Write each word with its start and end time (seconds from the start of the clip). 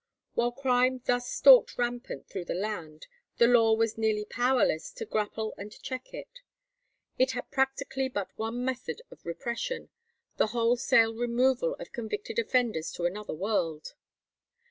While 0.33 0.51
crime 0.53 1.03
thus 1.05 1.29
stalked 1.31 1.77
rampant 1.77 2.27
through 2.27 2.45
the 2.45 2.55
land, 2.55 3.05
the 3.37 3.45
law 3.45 3.75
was 3.75 3.99
nearly 3.99 4.25
powerless 4.25 4.89
to 4.93 5.05
grapple 5.05 5.53
and 5.59 5.71
check 5.83 6.11
it. 6.11 6.39
It 7.19 7.33
had 7.33 7.51
practically 7.51 8.09
but 8.09 8.35
one 8.35 8.65
method 8.65 9.03
of 9.11 9.23
repression—the 9.23 10.47
wholesale 10.47 11.13
removal 11.13 11.75
of 11.75 11.91
convicted 11.91 12.39
offenders 12.39 12.91
to 12.93 13.05
another 13.05 13.35
world. 13.35 13.93